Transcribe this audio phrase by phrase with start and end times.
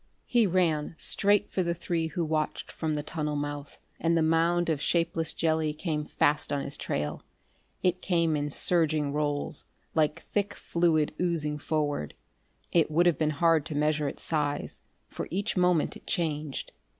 [0.25, 4.67] He ran straight for the three who watched from the tunnel mouth, and the mound
[4.67, 7.21] of shapeless jelly came fast on his trail.
[7.83, 12.15] It came in surging rolls, like thick fluid oozing forward;
[12.71, 16.71] it would have been hard to measure its size, for each moment it changed.